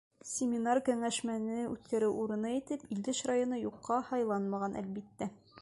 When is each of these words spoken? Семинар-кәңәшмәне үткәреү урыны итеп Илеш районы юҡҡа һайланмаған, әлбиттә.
Семинар-кәңәшмәне 0.27 1.59
үткәреү 1.73 2.17
урыны 2.23 2.55
итеп 2.63 2.89
Илеш 2.97 3.23
районы 3.33 3.63
юҡҡа 3.69 4.03
һайланмаған, 4.11 4.79
әлбиттә. 4.85 5.35